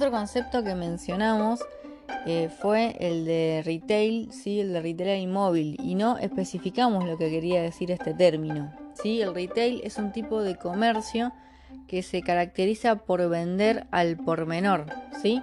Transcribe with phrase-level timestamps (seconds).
[0.00, 1.60] Otro concepto que mencionamos
[2.24, 4.60] eh, fue el de retail, ¿sí?
[4.60, 8.72] el de retail inmóvil, y no especificamos lo que quería decir este término.
[8.94, 9.20] ¿sí?
[9.20, 11.34] El retail es un tipo de comercio
[11.86, 14.86] que se caracteriza por vender al por menor.
[15.20, 15.42] ¿sí?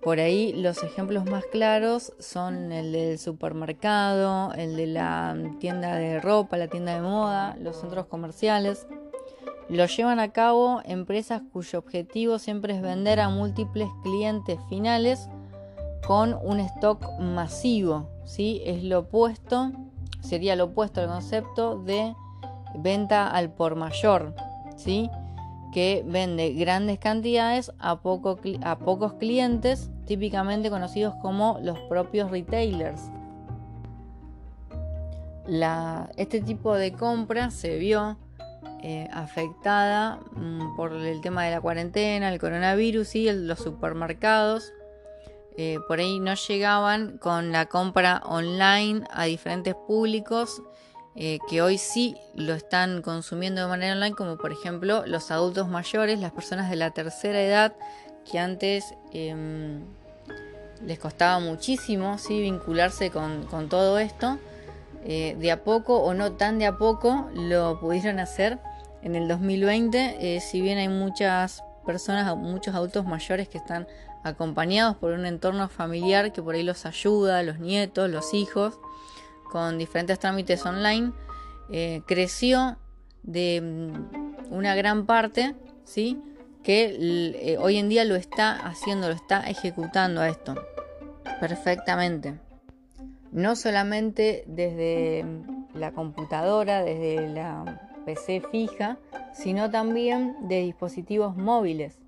[0.00, 6.20] Por ahí los ejemplos más claros son el del supermercado, el de la tienda de
[6.20, 8.86] ropa, la tienda de moda, los centros comerciales.
[9.68, 15.28] Lo llevan a cabo empresas cuyo objetivo siempre es vender a múltiples clientes finales
[16.06, 18.08] con un stock masivo.
[18.24, 18.60] ¿sí?
[18.66, 19.72] Es lo opuesto,
[20.20, 22.14] sería lo opuesto al concepto de
[22.76, 24.34] venta al por mayor,
[24.76, 25.10] ¿sí?
[25.72, 33.10] que vende grandes cantidades a, poco, a pocos clientes, típicamente conocidos como los propios retailers.
[36.16, 38.16] este tipo de compra se vio
[38.86, 44.74] eh, afectada mm, por el tema de la cuarentena, el coronavirus y los supermercados.
[45.56, 50.60] Eh, por ahí no llegaban con la compra online a diferentes públicos
[51.16, 55.66] eh, que hoy sí lo están consumiendo de manera online, como por ejemplo los adultos
[55.66, 57.72] mayores, las personas de la tercera edad,
[58.30, 59.80] que antes em,
[60.84, 62.38] les costaba muchísimo ¿sí?
[62.42, 64.38] vincularse con, con todo esto.
[65.06, 68.58] de a poco o no tan de a poco lo pudieron hacer
[69.04, 73.86] en el 2020, eh, si bien hay muchas personas, muchos adultos mayores que están
[74.24, 78.80] acompañados por un entorno familiar que por ahí los ayuda, los nietos, los hijos,
[79.52, 81.12] con diferentes trámites online,
[81.70, 82.78] eh, creció
[83.22, 86.18] de mm, una gran parte, ¿sí?
[86.62, 90.54] que eh, hoy en día lo está haciendo, lo está ejecutando a esto
[91.40, 92.40] perfectamente.
[93.32, 95.26] No solamente desde
[95.74, 98.98] la computadora, desde la PC fija,
[99.32, 101.98] sino también de dispositivos móviles.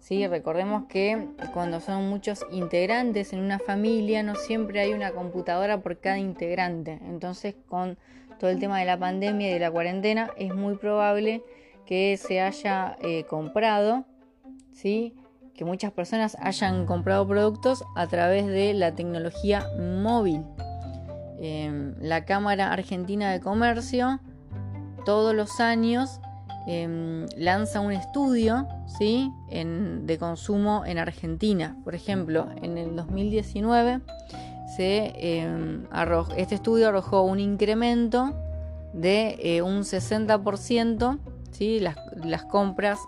[0.00, 0.26] ¿sí?
[0.26, 5.98] Recordemos que cuando son muchos integrantes en una familia no siempre hay una computadora por
[5.98, 6.98] cada integrante.
[7.06, 7.98] Entonces con
[8.38, 11.42] todo el tema de la pandemia y de la cuarentena es muy probable
[11.86, 14.04] que se haya eh, comprado,
[14.72, 15.14] ¿sí?
[15.54, 20.44] que muchas personas hayan comprado productos a través de la tecnología móvil.
[21.40, 24.20] Em, la Cámara Argentina de Comercio
[25.04, 26.20] todos los años
[26.66, 28.66] em, lanza un estudio
[28.98, 29.32] ¿sí?
[29.50, 31.76] de consumo en Argentina.
[31.84, 34.00] Por ejemplo, en el 2019
[34.76, 35.86] se, em,
[36.36, 38.34] este estudio arrojó un incremento
[38.92, 41.18] de eh, un 60%.
[41.50, 41.80] ¿sí?
[41.80, 42.98] Las, las compras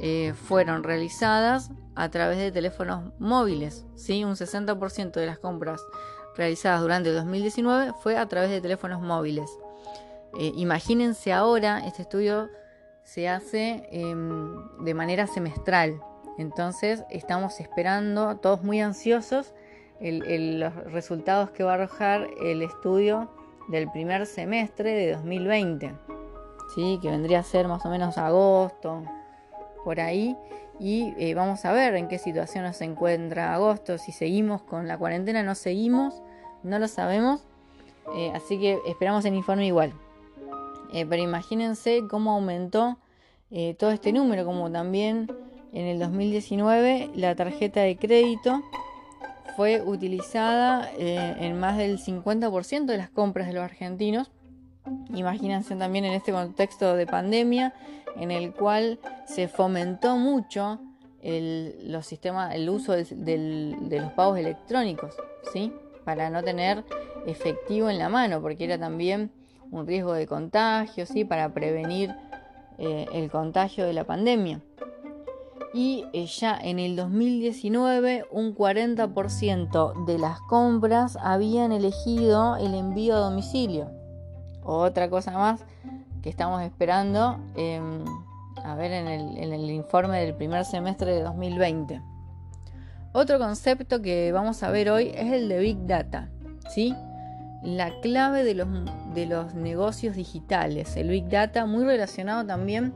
[0.00, 3.84] eh, fueron realizadas a través de teléfonos móviles.
[3.94, 4.24] ¿sí?
[4.24, 5.80] Un 60% de las compras
[6.36, 9.50] realizadas durante el 2019 fue a través de teléfonos móviles.
[10.38, 12.50] Eh, imagínense ahora, este estudio
[13.04, 16.00] se hace em, de manera semestral.
[16.38, 19.52] Entonces estamos esperando, todos muy ansiosos,
[20.00, 23.30] los resultados que va a arrojar el estudio
[23.68, 25.94] del primer semestre de 2020.
[26.74, 26.98] ¿sí?
[27.02, 29.02] Que vendría a ser más o menos agosto,
[29.84, 30.36] por ahí.
[30.80, 34.98] Y eh, vamos a ver en qué situación se encuentra agosto, si seguimos con la
[34.98, 36.22] cuarentena, no seguimos,
[36.62, 37.44] no lo sabemos.
[38.16, 39.92] Eh, así que esperamos el informe igual.
[40.92, 42.98] Eh, pero imagínense cómo aumentó
[43.50, 45.30] eh, todo este número, como también
[45.72, 48.62] en el 2019 la tarjeta de crédito
[49.56, 54.30] fue utilizada eh, en más del 50% de las compras de los argentinos.
[55.14, 57.74] Imagínense también en este contexto de pandemia
[58.16, 60.80] en el cual se fomentó mucho
[61.22, 65.14] el, los sistemas, el uso de los pagos electrónicos,
[65.52, 65.72] ¿sí?
[66.04, 66.84] Para no tener
[67.26, 69.30] efectivo en la mano, porque era también
[69.72, 71.24] un riesgo de contagio, ¿sí?
[71.24, 72.14] para prevenir
[72.78, 74.60] eh, el contagio de la pandemia.
[75.74, 83.16] Y eh, ya en el 2019 un 40% de las compras habían elegido el envío
[83.16, 83.90] a domicilio.
[84.62, 85.64] Otra cosa más
[86.22, 88.04] que estamos esperando em,
[88.62, 92.02] a ver en el, en el informe del primer semestre de 2020.
[93.12, 96.28] Otro concepto que vamos a ver hoy es el de Big Data.
[96.68, 96.94] ¿sí?
[97.62, 98.68] La clave de los,
[99.14, 102.92] de los negocios digitales, el Big Data, muy relacionado también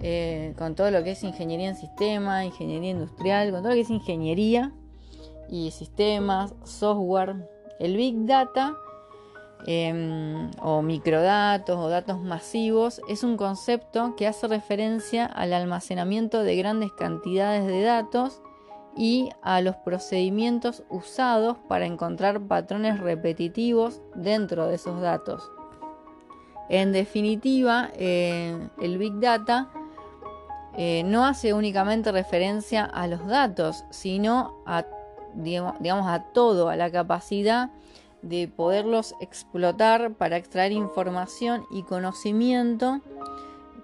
[0.00, 3.82] eh, con todo lo que es ingeniería en sistema, ingeniería industrial, con todo lo que
[3.82, 4.72] es ingeniería
[5.50, 7.36] y sistemas, software.
[7.80, 8.76] El Big Data
[9.66, 16.56] em, o microdatos o datos masivos es un concepto que hace referencia al almacenamiento de
[16.56, 18.40] grandes cantidades de datos
[18.98, 25.48] y a los procedimientos usados para encontrar patrones repetitivos dentro de esos datos.
[26.68, 29.70] En definitiva, eh, el Big Data
[30.76, 34.84] eh, no hace únicamente referencia a los datos, sino a,
[35.34, 37.70] digamos, a todo, a la capacidad
[38.22, 43.00] de poderlos explotar para extraer información y conocimiento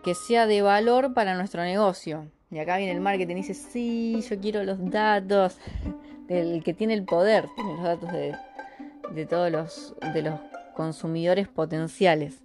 [0.02, 2.28] que sea de valor para nuestro negocio.
[2.54, 5.58] Y acá viene el marketing y dice, sí, yo quiero los datos
[6.28, 8.32] del que tiene el poder, tiene los datos de,
[9.12, 10.38] de todos los, de los
[10.76, 12.44] consumidores potenciales.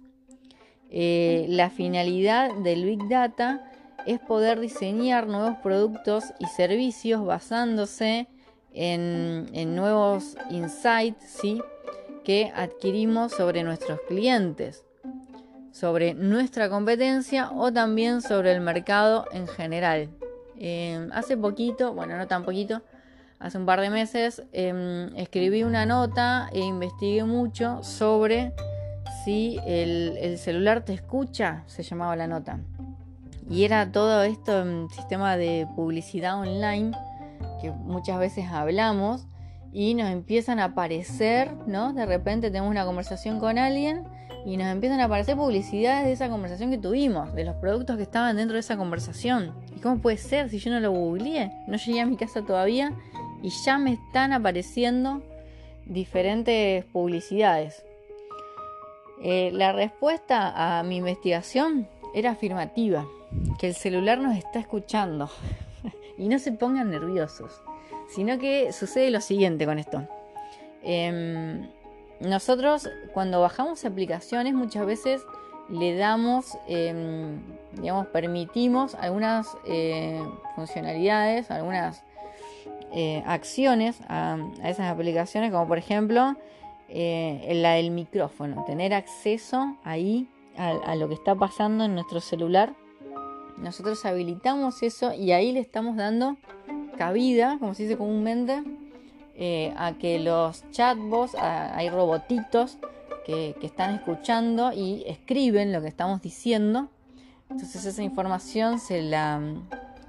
[0.90, 3.70] Eh, la finalidad del Big Data
[4.04, 8.26] es poder diseñar nuevos productos y servicios basándose
[8.74, 11.62] en, en nuevos insights ¿sí?
[12.24, 14.84] que adquirimos sobre nuestros clientes,
[15.72, 20.08] sobre nuestra competencia o también sobre el mercado en general.
[20.58, 22.82] Eh, hace poquito, bueno, no tan poquito,
[23.38, 28.52] hace un par de meses em, escribí una nota e investigué mucho sobre
[29.24, 32.60] si el, celular te escucha, se llamaba la nota.
[33.48, 36.92] Y era todo esto en sistema de publicidad online
[37.60, 39.26] que muchas veces hablamos
[39.72, 41.92] y nos empiezan a aparecer, ¿no?
[41.92, 44.04] De repente tenemos una conversación con alguien
[44.44, 48.02] y nos empiezan a aparecer publicidades de esa conversación que tuvimos, de los productos que
[48.02, 49.54] estaban dentro de esa conversación.
[49.76, 51.52] ¿Y cómo puede ser si yo no lo googleé?
[51.66, 52.92] No llegué a mi casa todavía
[53.42, 55.22] y ya me están apareciendo
[55.86, 57.84] diferentes publicidades.
[59.22, 63.06] Eh, la respuesta a mi investigación era afirmativa,
[63.58, 65.30] que el celular nos está escuchando
[66.18, 67.60] y no se pongan nerviosos,
[68.08, 70.08] sino que sucede lo siguiente con esto.
[70.82, 71.68] Em,
[72.20, 75.22] nosotros cuando bajamos aplicaciones muchas veces
[75.70, 77.38] le damos, em,
[77.72, 80.20] digamos, permitimos algunas eh,
[80.56, 82.02] funcionalidades, algunas
[82.92, 86.36] eh, acciones a, esas aplicaciones, como por ejemplo
[86.88, 92.74] eh, la del micrófono, tener acceso ahí a, lo que está pasando en nuestro celular.
[93.56, 96.36] Nosotros habilitamos eso y ahí le estamos dando
[96.98, 98.62] cabida, como se dice comúnmente,
[99.42, 102.76] eh, a que los chatbots, hay robotitos
[103.24, 106.88] que, están escuchando y escriben lo que estamos diciendo.
[107.48, 109.40] Entonces esa información se la,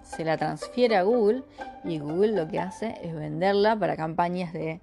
[0.04, 1.44] se la transfiere a Google
[1.86, 4.82] y Google lo que hace es venderla para campañas de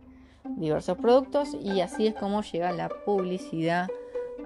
[0.57, 3.89] diversos productos y así es como llega la publicidad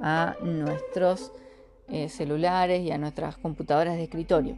[0.00, 1.31] a nuestros
[1.87, 4.56] eh, celulares y a nuestras computadoras de escritorio.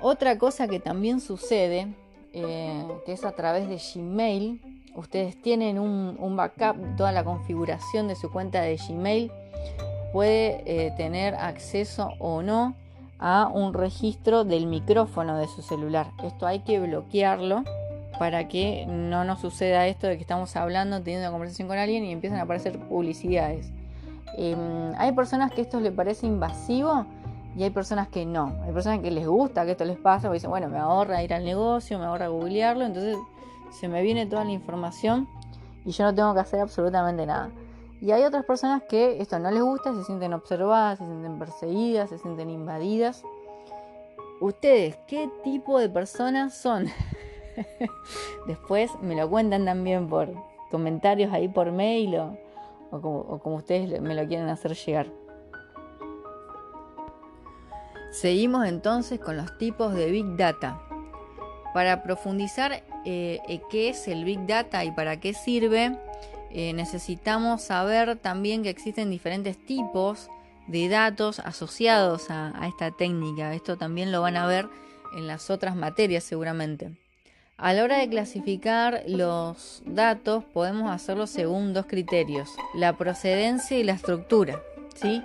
[0.00, 1.88] Otra cosa que también sucede,
[2.32, 4.60] eh, que es a través de Gmail,
[4.94, 9.30] ustedes tienen un, backup, toda la configuración de su cuenta de Gmail,
[10.12, 12.74] puede eh, tener acceso o no
[13.18, 16.12] a un registro del micrófono de su celular.
[16.22, 17.64] Esto hay que bloquearlo
[18.18, 22.04] para que no nos suceda esto de que estamos hablando, teniendo una conversación con alguien
[22.04, 23.70] y empiezan a aparecer publicidades.
[24.36, 27.06] Em, hay personas que esto les parece invasivo
[27.58, 28.54] y hay personas que no.
[28.64, 31.34] Hay personas que les gusta que esto les pase, porque dicen, bueno, me ahorra ir
[31.34, 33.16] al negocio, me ahorra googlearlo, entonces
[33.72, 35.28] se me viene toda la información
[35.84, 37.50] y yo no tengo que hacer absolutamente nada.
[38.00, 42.10] Y hay otras personas que esto no les gusta, se sienten observadas, se sienten perseguidas,
[42.10, 43.24] se sienten invadidas.
[44.40, 46.86] Ustedes, ¿qué tipo de personas son?
[48.46, 50.32] Después me lo cuentan también por
[50.70, 55.08] comentarios ahí por mail o, como, ustedes me lo quieren hacer llegar.
[58.10, 60.80] Seguimos entonces con los tipos de Big Data.
[61.74, 65.96] Para profundizar eh, eh, qué es el Big Data y para qué sirve,
[66.50, 70.30] eh, necesitamos saber también que existen diferentes tipos
[70.66, 73.54] de datos asociados a, esta técnica.
[73.54, 74.68] Esto también lo van a ver
[75.14, 76.92] en las otras materias seguramente.
[77.58, 83.84] A la hora de clasificar los datos podemos hacerlo según dos criterios, la procedencia y
[83.84, 84.62] la estructura.
[84.94, 85.22] ¿sí?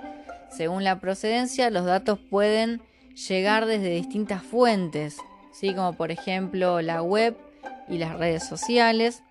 [0.55, 2.81] Según la procedencia, los datos pueden
[3.27, 5.17] llegar desde distintas fuentes,
[5.51, 5.73] ¿sí?
[5.73, 7.35] como por ejemplo la web
[7.89, 9.23] y las redes sociales,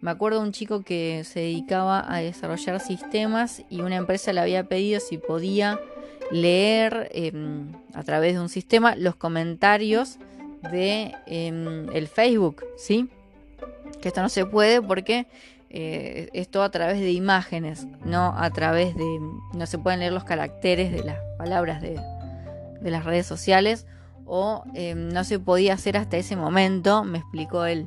[0.00, 4.40] me acuerdo de un chico que se dedicaba a desarrollar sistemas y una empresa le
[4.40, 5.80] había pedido si podía
[6.30, 10.18] leer em, a través de un sistema los comentarios
[10.72, 13.08] de em, el Facebook, ¿sí?
[14.02, 15.26] Que esto no se puede porque
[15.76, 19.04] eh, es todo a través de imágenes, no a través de
[19.54, 22.00] no se pueden leer los caracteres de las palabras de,
[22.80, 23.84] las redes sociales
[24.24, 27.86] o em, no se podía hacer hasta ese momento, me explicó él.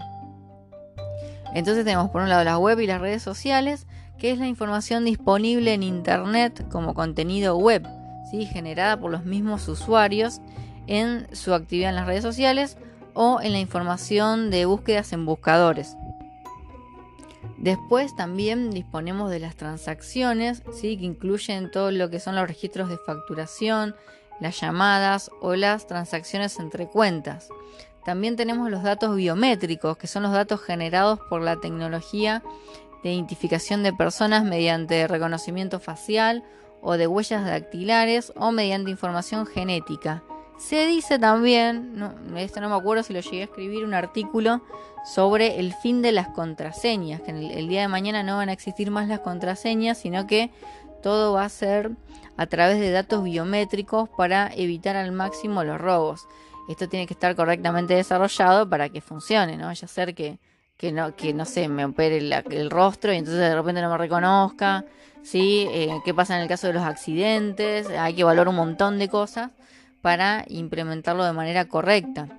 [1.53, 5.05] Entonces tenemos por un lado la web y las redes sociales, que es la información
[5.05, 7.87] disponible en Internet como contenido web,
[8.29, 8.45] ¿sí?
[8.47, 10.41] generada por los mismos usuarios
[10.87, 12.77] en su actividad en las redes sociales
[13.13, 15.95] o en la información de búsquedas en buscadores.
[17.57, 20.97] Después también disponemos de las transacciones, ¿sí?
[20.97, 23.95] que incluyen todo lo que son los registros de facturación,
[24.39, 27.49] las llamadas o las transacciones entre cuentas.
[28.05, 32.41] También tenemos los datos biométricos, que son los datos generados por la tecnología
[33.03, 36.43] de identificación de personas mediante reconocimiento facial
[36.81, 40.23] o de huellas dactilares o mediante información genética.
[40.57, 44.61] Se dice también, no, esto no me acuerdo si lo llegué a escribir, un artículo
[45.05, 48.89] sobre el fin de las contraseñas, que el, día de mañana no van a existir
[48.89, 50.49] más las contraseñas, sino que
[51.03, 51.91] todo va a ser
[52.37, 56.27] a través de datos biométricos para evitar al máximo los robos.
[56.67, 59.67] Esto tiene que estar correctamente desarrollado para que funcione, ¿no?
[59.67, 60.39] Vaya a ser que,
[60.75, 63.97] que no, que no sé, me opere el, rostro y entonces de repente no me
[63.97, 64.83] reconozca.
[65.21, 65.67] ¿sí?
[65.71, 67.87] Eh, ¿Qué pasa en el caso de los accidentes?
[67.89, 69.51] Hay que evaluar un montón de cosas
[70.07, 72.29] para implementarlo de manera correcta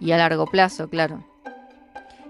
[0.00, 1.26] y a largo plazo, claro.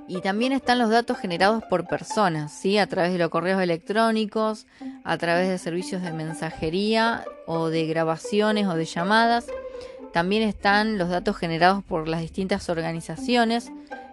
[0.09, 2.79] Y también están los datos generados por personas, ¿sí?
[2.79, 4.67] a través de los correos electrónicos,
[5.05, 9.47] a través de servicios de mensajería o de grabaciones o de llamadas.
[10.13, 13.71] También están los datos generados por las distintas organizaciones,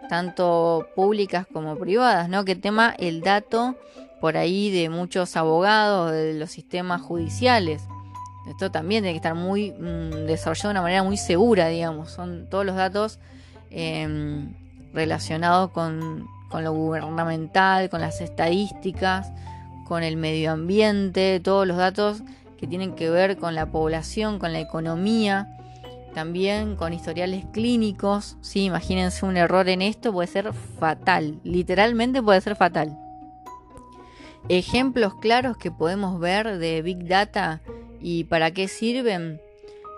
[0.08, 2.46] tanto públicas como privadas, ¿no?
[2.46, 3.76] Que tema el dato
[4.22, 7.82] por ahí de muchos abogados de los sistemas judiciales.
[8.48, 12.12] Esto también tiene que estar muy mm, desarrollado de una manera muy segura, digamos.
[12.12, 13.20] Son todos los datos
[13.72, 14.54] em,
[14.94, 19.32] relacionados con, lo gubernamental, con las estadísticas,
[19.86, 22.22] con el medio ambiente, todos los datos
[22.58, 25.50] que tienen que ver con la población, con la economía,
[26.14, 28.38] también con historiales clínicos.
[28.40, 32.98] Sí, imagínense un error en esto, puede ser fatal, literalmente puede ser fatal.
[34.48, 37.62] Ejemplos claros que podemos ver de Big Data
[38.02, 39.42] ¿Y para qué sirven?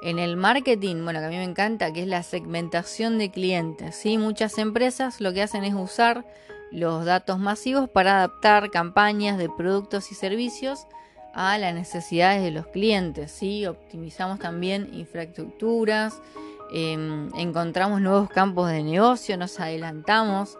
[0.01, 3.95] En el marketing, bueno, que a mí me encanta, que es la segmentación de clientes.
[3.95, 4.17] ¿sí?
[4.17, 6.23] Muchas empresas lo que hacen es usar
[6.71, 10.85] los datos masivos para adaptar campañas de productos y servicios
[11.33, 13.31] a las necesidades de los clientes.
[13.31, 13.65] ¿sí?
[13.65, 16.21] Optimizamos también infraestructuras,
[16.71, 20.57] em, encontramos nuevos campos de negocio, nos adelantamos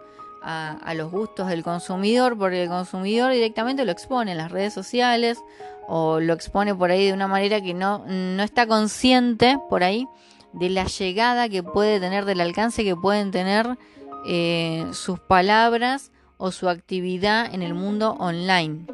[0.50, 5.40] a, los gustos del consumidor, porque el consumidor directamente lo expone en las redes sociales
[5.88, 10.08] o lo expone por ahí de una manera que no, no está consciente por ahí
[10.54, 13.78] de la llegada que puede tener, del alcance que pueden tener
[14.26, 18.86] eh, sus palabras o su actividad en el mundo online.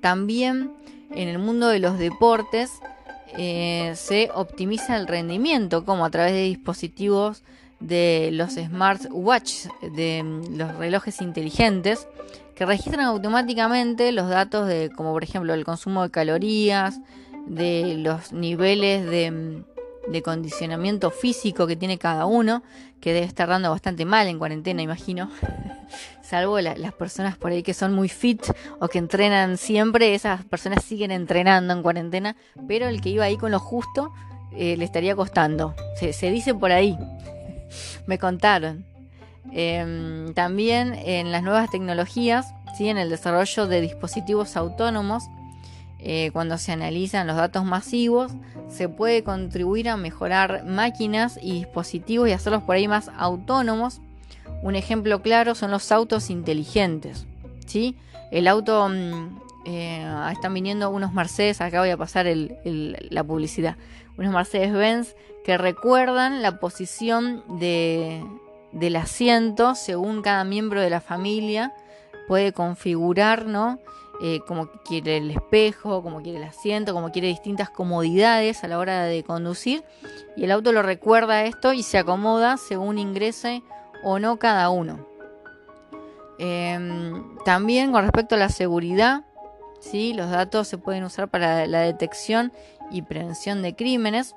[0.00, 0.72] También
[1.10, 2.70] en el mundo de los deportes
[3.36, 7.42] eh, se optimiza el rendimiento, como a través de dispositivos
[7.80, 12.08] de los smartwatch, de mm, los relojes inteligentes,
[12.54, 17.00] que registran automáticamente los datos de, como por ejemplo, el consumo de calorías,
[17.46, 19.62] de los niveles de,
[20.08, 22.62] de condicionamiento físico que tiene cada uno,
[23.00, 25.30] que debe estar dando bastante mal en cuarentena, imagino.
[26.22, 28.42] Salvo las personas por ahí que son muy fit
[28.80, 33.36] o que entrenan siempre, esas personas siguen entrenando en cuarentena, pero el que iba ahí
[33.36, 34.12] con lo justo
[34.52, 35.74] eh, le estaría costando.
[36.12, 36.98] Se dice por ahí.
[38.06, 38.84] Me contaron.
[39.52, 42.46] Em, también en las nuevas tecnologías,
[42.76, 42.88] ¿sí?
[42.88, 45.24] en el desarrollo de dispositivos autónomos,
[46.00, 48.32] eh, cuando se analizan los datos masivos,
[48.68, 54.00] se puede contribuir a mejorar máquinas y dispositivos y hacerlos por ahí más autónomos.
[54.62, 57.26] Un ejemplo claro son los autos inteligentes.
[57.66, 57.96] ¿sí?
[58.30, 62.26] El auto, mm, eh, están viniendo unos Mercedes, acá voy a pasar
[62.64, 63.76] la publicidad,
[64.16, 68.24] unos Mercedes Benz que recuerdan la posición de,
[68.72, 71.74] del asiento según cada miembro de la familia
[72.26, 73.78] puede configurar, ¿no?
[74.22, 78.78] Eh, como quiere el espejo, como quiere el asiento, como quiere distintas comodidades a la
[78.78, 79.84] hora de conducir.
[80.34, 83.62] Y el auto lo recuerda esto y se acomoda según ingrese
[84.02, 85.06] o no cada uno.
[86.38, 89.24] Em, también con respecto a la seguridad,
[89.80, 90.12] ¿sí?
[90.14, 92.52] los datos se pueden usar para la detección
[92.90, 94.34] y prevención de crímenes.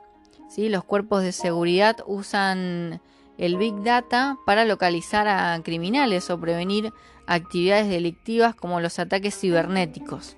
[0.49, 0.69] ¿sí?
[0.69, 3.01] Los cuerpos de seguridad usan
[3.37, 6.91] el Big Data para localizar a criminales o prevenir
[7.27, 10.37] actividades delictivas como los ataques cibernéticos.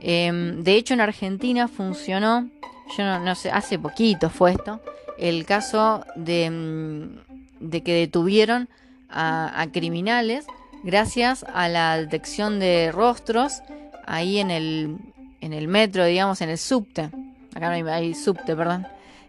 [0.00, 2.50] Em, de hecho, en Argentina funcionó,
[2.98, 4.80] yo no, sé, hace poquito fue esto,
[5.18, 8.68] el caso de, mm, que detuvieron
[9.08, 10.46] a, criminales
[10.82, 13.62] gracias a la detección de rostros
[14.06, 14.98] ahí en el,
[15.40, 17.10] en el metro, digamos, en el subte.
[17.54, 18.86] Acá no hay, subte, perdón.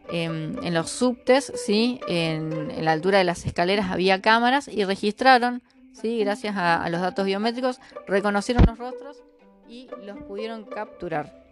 [0.09, 1.99] Em, en los subtes, ¿sí?
[2.07, 5.61] En, la altura de las escaleras había cámaras y registraron,
[5.93, 6.19] ¿sí?
[6.19, 9.17] gracias a, los datos biométricos, reconocieron los rostros
[9.67, 11.43] y los pudieron capturar.